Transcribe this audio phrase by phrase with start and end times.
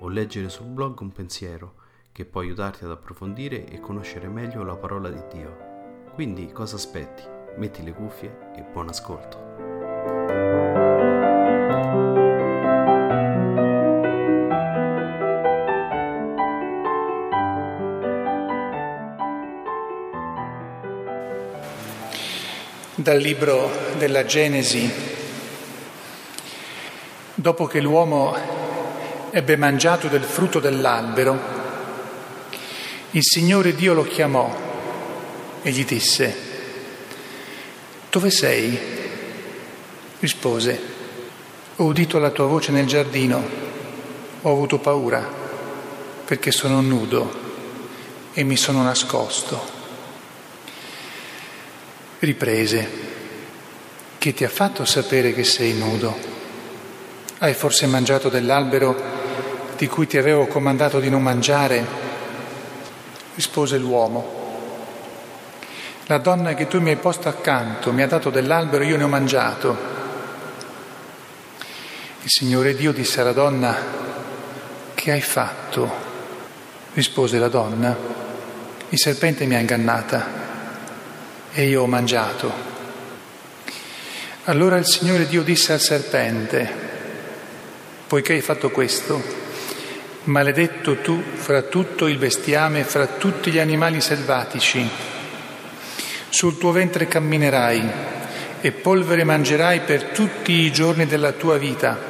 [0.00, 1.74] o leggere sul blog un pensiero
[2.12, 5.68] che può aiutarti ad approfondire e conoscere meglio la parola di Dio.
[6.14, 7.22] Quindi cosa aspetti?
[7.56, 9.48] Metti le cuffie e buon ascolto.
[22.94, 24.90] Dal libro della Genesi,
[27.34, 28.59] dopo che l'uomo
[29.30, 31.58] ebbe mangiato del frutto dell'albero,
[33.12, 34.54] il Signore Dio lo chiamò
[35.62, 36.48] e gli disse,
[38.10, 38.78] dove sei?
[40.18, 40.80] Rispose,
[41.76, 43.42] ho udito la tua voce nel giardino,
[44.42, 45.38] ho avuto paura
[46.24, 47.48] perché sono nudo
[48.32, 49.78] e mi sono nascosto.
[52.20, 52.88] Riprese,
[54.18, 56.14] chi ti ha fatto sapere che sei nudo?
[57.38, 59.19] Hai forse mangiato dell'albero
[59.80, 61.82] di cui ti avevo comandato di non mangiare?
[63.34, 64.38] Rispose l'uomo.
[66.04, 69.04] La donna che tu mi hai posto accanto mi ha dato dell'albero e io ne
[69.04, 69.78] ho mangiato.
[72.20, 73.74] Il Signore Dio disse alla donna,
[74.92, 75.90] che hai fatto?
[76.92, 77.96] Rispose la donna,
[78.90, 80.26] il serpente mi ha ingannata
[81.52, 82.52] e io ho mangiato.
[84.44, 86.70] Allora il Signore Dio disse al serpente,
[88.06, 89.48] poiché hai fatto questo,
[90.24, 94.88] maledetto tu fra tutto il bestiame, fra tutti gli animali selvatici,
[96.28, 97.90] sul tuo ventre camminerai
[98.60, 102.08] e polvere mangerai per tutti i giorni della tua vita.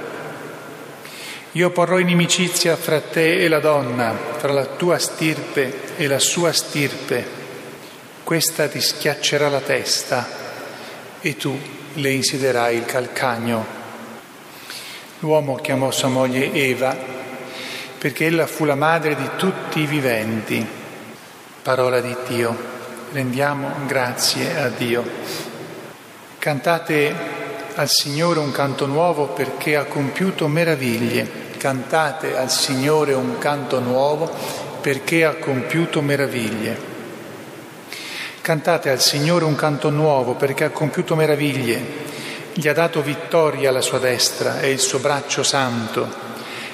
[1.52, 6.52] Io porrò inimicizia fra te e la donna, fra la tua stirpe e la sua
[6.52, 7.38] stirpe
[8.30, 10.24] questa ti schiaccerà la testa
[11.20, 11.58] e tu
[11.94, 13.66] le insiderai il calcagno.
[15.18, 16.96] L'uomo chiamò sua moglie Eva
[18.00, 20.66] perché ella fu la madre di tutti i viventi.
[21.60, 22.56] Parola di Dio,
[23.12, 25.04] rendiamo grazie a Dio.
[26.38, 27.14] Cantate
[27.74, 31.48] al Signore un canto nuovo perché ha compiuto meraviglie.
[31.58, 34.34] Cantate al Signore un canto nuovo
[34.80, 36.78] perché ha compiuto meraviglie.
[38.40, 41.84] Cantate al Signore un canto nuovo perché ha compiuto meraviglie,
[42.54, 46.29] gli ha dato vittoria alla sua destra e il suo braccio santo.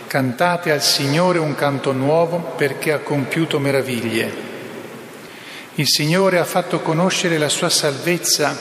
[0.06, 4.44] Cantate al Signore un canto nuovo perché ha compiuto meraviglie.
[5.75, 8.56] Il Signore ha fatto conoscere la sua salvezza,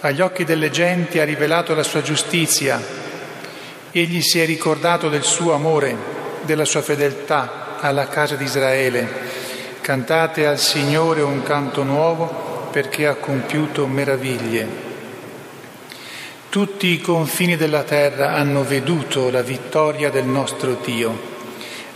[0.00, 2.80] agli occhi delle genti ha rivelato la sua giustizia,
[3.90, 5.96] egli si è ricordato del suo amore,
[6.42, 9.32] della sua fedeltà alla casa di Israele
[9.82, 14.91] Cantate al Signore un canto nuovo perché ha compiuto meraviglie.
[16.52, 21.18] Tutti i confini della terra hanno veduto la vittoria del nostro Dio.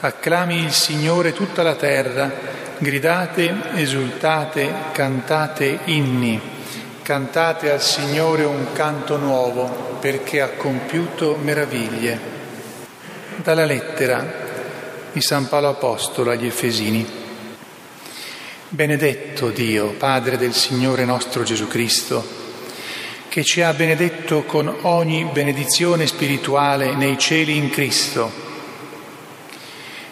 [0.00, 2.32] Acclami il Signore tutta la terra,
[2.78, 6.40] gridate, esultate, cantate inni.
[7.02, 12.18] Cantate al Signore un canto nuovo perché ha compiuto meraviglie.
[13.36, 14.26] Dalla lettera
[15.12, 17.06] di San Paolo Apostolo agli Efesini.
[18.70, 22.35] Benedetto Dio, Padre del Signore nostro Gesù Cristo,
[23.36, 28.32] che ci ha benedetto con ogni benedizione spirituale nei cieli in Cristo.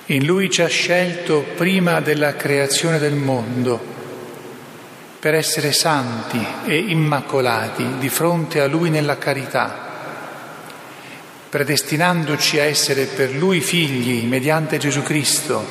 [0.09, 3.81] In Lui ci ha scelto prima della creazione del mondo
[5.19, 9.75] per essere santi e immacolati di fronte a Lui nella carità,
[11.49, 15.65] predestinandoci a essere per Lui figli mediante Gesù Cristo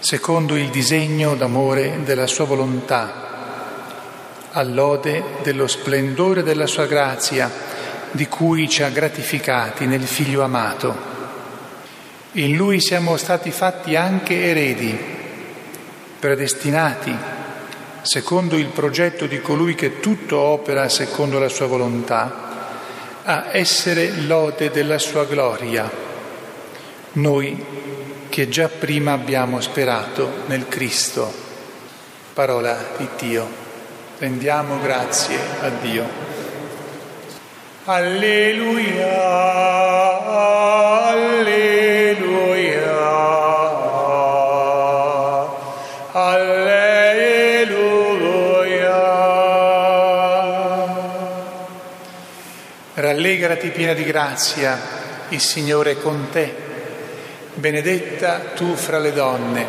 [0.00, 3.25] secondo il disegno d'amore della sua volontà,
[4.56, 7.50] all'ode dello splendore della sua grazia,
[8.10, 11.14] di cui ci ha gratificati nel Figlio amato.
[12.32, 14.98] In lui siamo stati fatti anche eredi,
[16.18, 17.14] predestinati,
[18.00, 22.44] secondo il progetto di colui che tutto opera secondo la sua volontà,
[23.24, 25.90] a essere lode della sua gloria.
[27.12, 27.64] Noi
[28.30, 31.30] che già prima abbiamo sperato nel Cristo.
[32.32, 33.65] Parola di Dio.
[34.18, 36.04] Rendiamo grazie a Dio.
[37.84, 39.22] Alleluia,
[41.08, 42.16] alleluia,
[46.12, 46.54] alleluia.
[52.94, 54.78] Rallegrati piena di grazia,
[55.28, 56.66] il Signore è con te
[57.56, 59.66] benedetta tu fra le donne.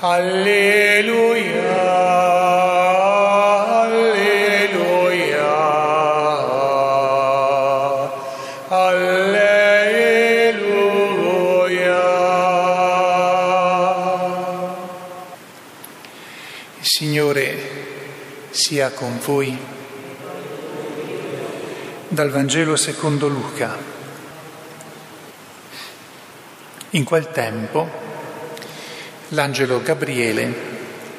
[0.00, 1.62] Alleluia,
[18.94, 19.56] con voi.
[22.08, 23.76] Dal Vangelo secondo Luca.
[26.90, 27.88] In quel tempo
[29.28, 30.52] l'angelo Gabriele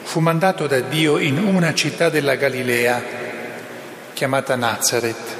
[0.04, 3.04] fu mandato da Dio in una città della Galilea
[4.14, 5.36] chiamata Nazareth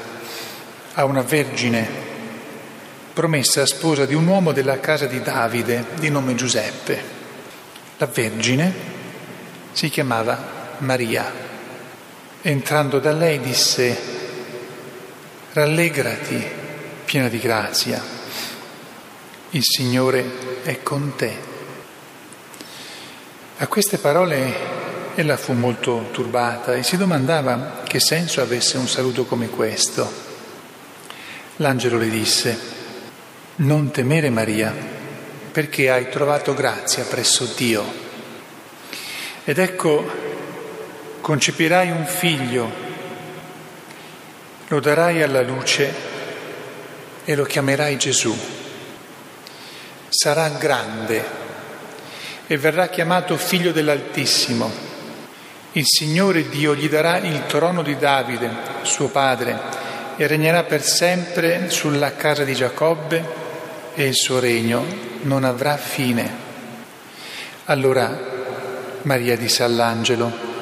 [0.94, 1.88] a una vergine
[3.12, 7.00] promessa sposa di un uomo della casa di Davide di nome Giuseppe.
[7.98, 8.72] La vergine
[9.70, 11.53] si chiamava Maria.
[12.46, 13.98] Entrando da lei disse,
[15.54, 16.44] rallegrati,
[17.06, 18.02] piena di grazia
[19.48, 21.34] il Signore è con te.
[23.56, 24.52] A queste parole
[25.14, 30.12] ella fu molto turbata e si domandava che senso avesse un saluto come questo.
[31.56, 32.58] L'angelo le disse,
[33.56, 34.70] non temere Maria,
[35.50, 37.84] perché hai trovato grazia presso Dio.
[39.44, 40.23] Ed ecco,
[41.24, 42.70] concepirai un figlio,
[44.68, 45.90] lo darai alla luce
[47.24, 48.36] e lo chiamerai Gesù
[50.10, 51.24] sarà grande
[52.46, 54.70] e verrà chiamato figlio dell'Altissimo.
[55.72, 58.50] Il Signore Dio gli darà il trono di Davide,
[58.82, 59.58] suo padre,
[60.16, 63.24] e regnerà per sempre sulla casa di Giacobbe
[63.94, 64.84] e il suo regno
[65.22, 66.42] non avrà fine.
[67.64, 68.14] Allora
[69.02, 70.53] Maria disse all'angelo,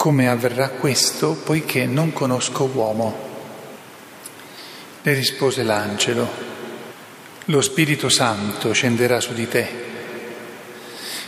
[0.00, 3.28] come avverrà questo poiché non conosco uomo?
[5.02, 6.26] Le rispose l'angelo,
[7.44, 9.68] lo Spirito Santo scenderà su di te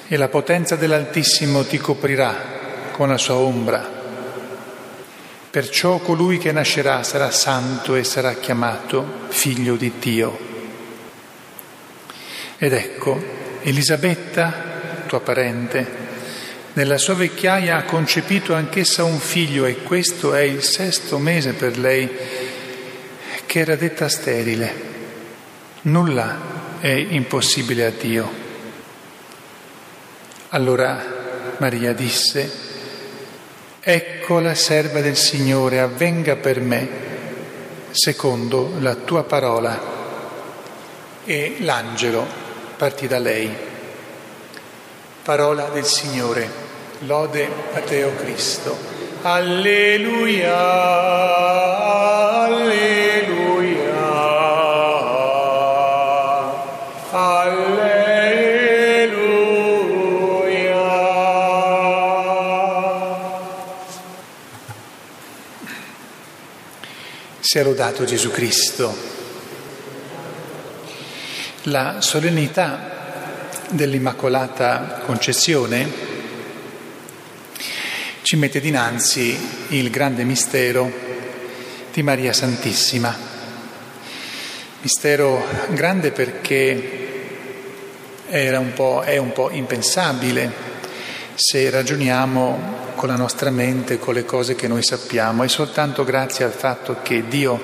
[0.09, 3.87] e la potenza dell'Altissimo ti coprirà con la sua ombra.
[5.51, 10.39] Perciò colui che nascerà sarà santo e sarà chiamato figlio di Dio.
[12.57, 13.23] Ed ecco,
[13.61, 16.12] Elisabetta, tua parente,
[16.75, 21.79] nella sua vecchiaia ha concepito anch'essa un figlio e questo è il sesto mese per
[21.79, 22.09] lei
[23.45, 24.91] che era detta sterile
[25.85, 28.31] Nulla è impossibile a Dio.
[30.51, 32.49] Allora Maria disse,
[33.81, 36.89] ecco la serva del Signore, avvenga per me
[37.91, 39.91] secondo la tua parola.
[41.25, 42.27] E l'angelo
[42.77, 43.53] partì da lei.
[45.25, 46.49] Parola del Signore,
[47.07, 48.77] lode a te, o Cristo.
[49.23, 50.59] Alleluia,
[52.43, 54.01] alleluia.
[67.41, 68.97] Sia lodato Gesù Cristo.
[71.65, 72.91] La solennità
[73.69, 76.12] dell'Immacolata Concezione
[78.33, 79.37] ci mette dinanzi
[79.69, 80.91] il grande mistero
[81.93, 83.15] di Maria Santissima.
[84.81, 87.11] Mistero grande perché
[88.31, 88.73] era un
[89.05, 90.51] è un po' impensabile
[91.35, 95.43] se ragioniamo con la nostra mente, con le cose che noi sappiamo.
[95.43, 97.61] È soltanto grazie al fatto che Dio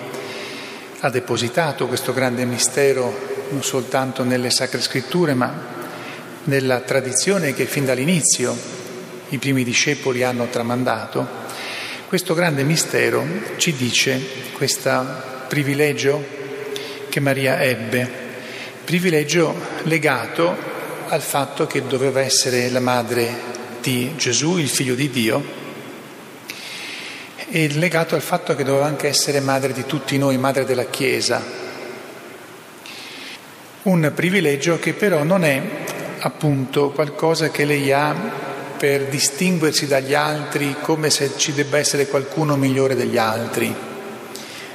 [1.01, 5.51] ha depositato questo grande mistero non soltanto nelle sacre scritture, ma
[6.45, 8.78] nella tradizione che fin dall'inizio
[9.31, 11.27] i primi discepoli hanno tramandato.
[12.07, 13.25] Questo grande mistero
[13.57, 14.21] ci dice
[14.53, 16.25] questo privilegio
[17.09, 18.11] che Maria ebbe,
[18.85, 20.57] privilegio legato
[21.09, 25.57] al fatto che doveva essere la madre di Gesù, il figlio di Dio,
[27.51, 31.43] e legato al fatto che doveva anche essere madre di tutti noi, madre della Chiesa.
[33.83, 35.63] Un privilegio che però non è
[36.21, 38.48] appunto qualcosa che lei ha
[38.79, 43.75] per distinguersi dagli altri come se ci debba essere qualcuno migliore degli altri.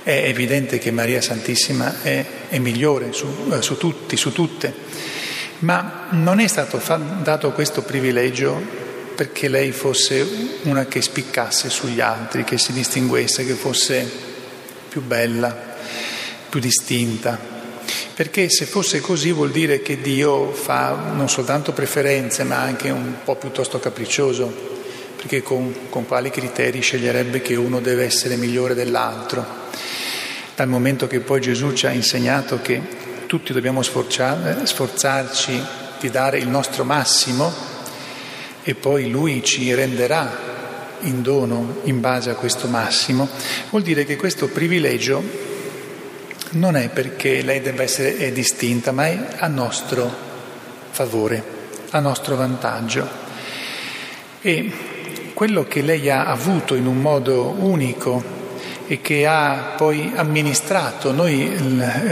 [0.04, 4.74] È evidente che Maria Santissima è, è migliore su, eh, su tutti, su tutte,
[5.60, 6.82] ma non è stato
[7.22, 8.82] dato questo privilegio
[9.16, 14.10] perché lei fosse una che spiccasse sugli altri, che si distinguesse, che fosse
[14.90, 15.56] più bella,
[16.50, 17.53] più distinta.
[18.16, 23.16] Perché se fosse così vuol dire che Dio fa non soltanto preferenze, ma anche un
[23.24, 24.54] po' piuttosto capriccioso,
[25.16, 29.44] perché con, con quali criteri sceglierebbe che uno deve essere migliore dell'altro.
[30.56, 32.80] Dal momento che poi Gesù ci ha insegnato che
[33.26, 35.64] tutti dobbiamo sforzarci
[36.00, 37.52] di dare il nostro massimo,
[38.62, 40.52] e poi lui ci renderà
[41.02, 43.28] in dono in base a questo massimo,
[43.72, 45.53] vuol dire che questo privilegio
[46.54, 50.12] non è perché lei debba essere distinta, ma è a nostro
[50.90, 51.44] favore,
[51.92, 53.08] a nostro vantaggio.
[54.42, 54.72] E
[55.34, 58.42] quello che lei ha avuto in un modo unico
[58.86, 61.52] e che ha poi amministrato, noi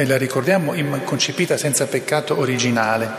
[0.06, 3.10] la ricordiamo concepita senza peccato originale,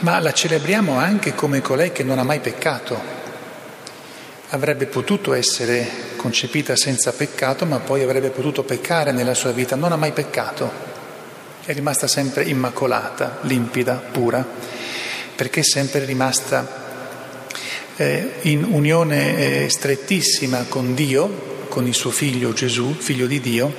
[0.00, 3.14] ma la celebriamo anche come colei che non ha mai peccato.
[4.50, 9.92] Avrebbe potuto essere concepita senza peccato, ma poi avrebbe potuto peccare nella sua vita, non
[9.92, 10.68] ha mai peccato,
[11.64, 14.44] è rimasta sempre immacolata, limpida, pura,
[15.36, 17.44] perché è sempre rimasta
[17.94, 23.72] eh, in unione eh, strettissima con Dio, con il suo figlio Gesù, figlio di Dio,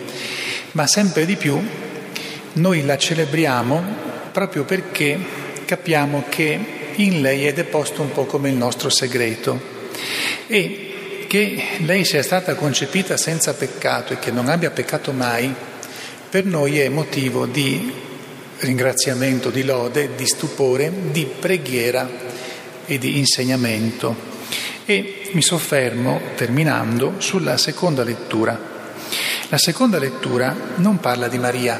[0.71, 1.61] ma sempre di più
[2.53, 3.83] noi la celebriamo
[4.31, 5.19] proprio perché
[5.65, 6.57] capiamo che
[6.95, 9.75] in lei è deposto un po' come il nostro segreto.
[10.47, 10.86] E
[11.27, 15.53] che lei sia stata concepita senza peccato e che non abbia peccato mai,
[16.29, 17.91] per noi è motivo di
[18.59, 22.09] ringraziamento, di lode, di stupore, di preghiera
[22.85, 24.35] e di insegnamento.
[24.85, 28.75] E mi soffermo, terminando, sulla seconda lettura.
[29.49, 31.79] La seconda lettura non parla di Maria,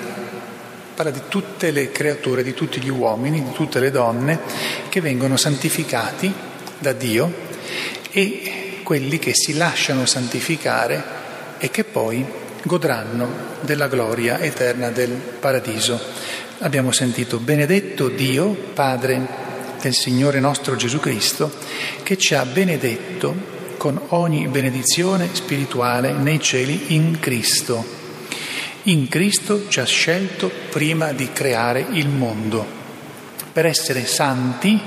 [0.94, 4.40] parla di tutte le creature, di tutti gli uomini, di tutte le donne
[4.90, 6.34] che vengono santificati
[6.80, 7.46] da Dio
[8.12, 8.57] e
[8.88, 11.04] quelli che si lasciano santificare
[11.58, 12.26] e che poi
[12.64, 13.28] godranno
[13.60, 16.00] della gloria eterna del paradiso.
[16.60, 19.28] Abbiamo sentito benedetto Dio, Padre
[19.82, 21.52] del Signore nostro Gesù Cristo,
[22.02, 23.36] che ci ha benedetto
[23.76, 27.84] con ogni benedizione spirituale nei cieli in Cristo.
[28.84, 32.66] In Cristo ci ha scelto prima di creare il mondo,
[33.52, 34.80] per essere santi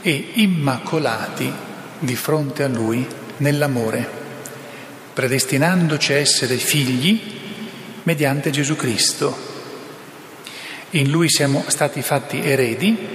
[0.00, 1.65] e immacolati
[1.98, 3.06] di fronte a Lui
[3.38, 4.08] nell'amore,
[5.12, 7.20] predestinandoci a essere figli
[8.02, 9.36] mediante Gesù Cristo.
[10.90, 13.14] In Lui siamo stati fatti eredi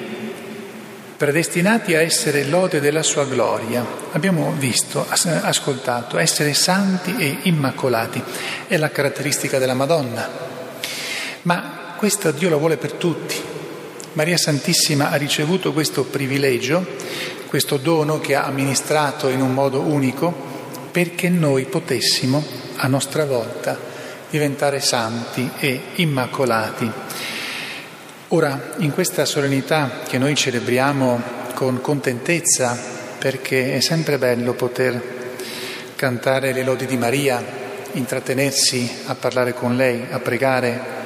[1.22, 3.86] predestinati a essere lode della sua gloria.
[4.14, 8.24] Abbiamo visto, ascoltato, essere santi e immacolati
[8.66, 10.28] è la caratteristica della Madonna.
[11.44, 13.51] Ma questo Dio lo vuole per tutti.
[14.14, 16.86] Maria Santissima ha ricevuto questo privilegio,
[17.48, 20.34] questo dono che ha amministrato in un modo unico
[20.92, 22.44] perché noi potessimo
[22.76, 23.80] a nostra volta
[24.30, 26.92] diventare santi e immacolati.
[28.30, 31.22] Ora, in questa solennità che noi celebriamo
[31.54, 32.78] con contentezza,
[33.18, 35.20] perché è sempre bello poter
[35.96, 37.42] cantare le lodi di Maria,
[37.94, 41.00] intrattenersi a parlare con lei, a pregare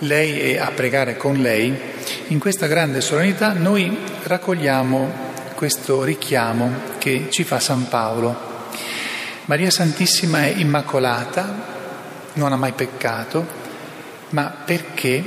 [0.00, 1.96] lei e a pregare con lei,
[2.28, 8.66] in questa grande solennità noi raccogliamo questo richiamo che ci fa San Paolo.
[9.46, 11.76] Maria Santissima è immacolata,
[12.34, 13.46] non ha mai peccato,
[14.30, 15.24] ma perché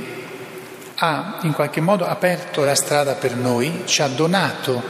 [0.94, 4.80] ha in qualche modo aperto la strada per noi, ci ha donato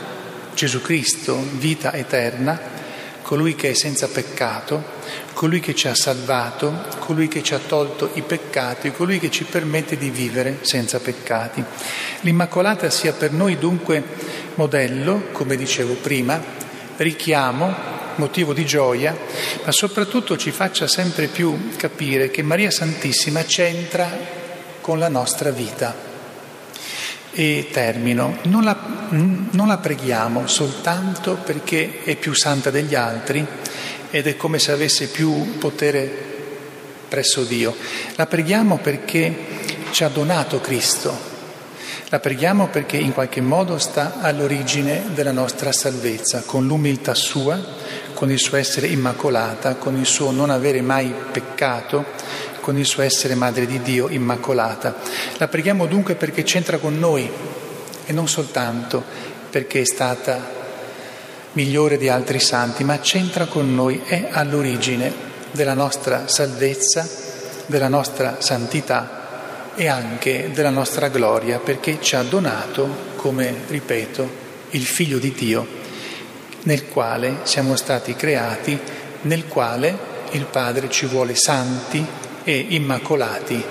[0.55, 2.61] Gesù Cristo, vita eterna,
[3.33, 4.85] colui che è senza peccato,
[5.33, 9.45] colui che ci ha salvato, colui che ci ha tolto i peccati, colui che ci
[9.45, 11.65] permette di vivere senza peccati.
[12.21, 14.03] L'Immacolata sia per noi dunque
[14.57, 16.39] modello, come dicevo prima,
[16.99, 17.75] richiamo,
[18.17, 19.17] motivo di gioia,
[19.65, 24.11] ma soprattutto ci faccia sempre più capire che Maria Santissima c'entra
[24.83, 26.12] con la nostra vita.
[27.35, 33.47] E termino, non la, non la preghiamo soltanto perché è più santa degli altri
[34.11, 36.31] ed è come se avesse più potere
[37.09, 37.75] presso Dio,
[38.17, 39.35] la preghiamo perché
[39.91, 41.31] ci ha donato Cristo,
[42.09, 47.59] La preghiamo perché in qualche modo sta all'origine della nostra salvezza, con l'umiltà sua,
[48.13, 52.05] con il suo essere immacolata, con il suo non avere mai peccato,
[52.63, 54.95] con il suo essere Madre di Dio immacolata.
[55.39, 57.29] La preghiamo dunque perché c'entra con noi
[58.07, 59.03] e non soltanto
[59.51, 60.61] perché è stata
[61.53, 65.13] migliore di altri santi, ma c'entra con noi, è all'origine
[65.51, 67.07] della nostra salvezza,
[67.67, 74.41] della nostra santità e anche della nostra gloria, perché ci ha donato, come ripeto,
[74.71, 75.67] il Figlio di Dio,
[76.63, 78.79] nel quale siamo stati creati,
[79.23, 83.65] nel quale il Padre ci vuole santi e immacolati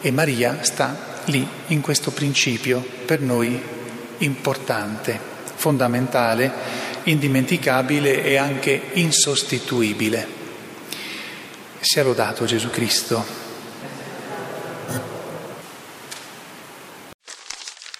[0.00, 3.58] e Maria sta lì in questo principio per noi
[4.18, 5.18] importante,
[5.54, 6.52] fondamentale,
[7.04, 10.42] indimenticabile e anche insostituibile.
[11.80, 13.42] Sia lodato Gesù Cristo.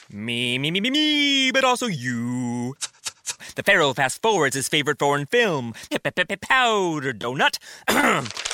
[0.08, 2.74] Me, me, me, me, me, but also you.
[3.54, 5.72] The Pharaoh fast forwards his favorite foreign film,
[6.40, 7.58] Powder Donut.